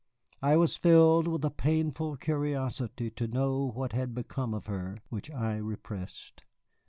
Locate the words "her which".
4.65-5.29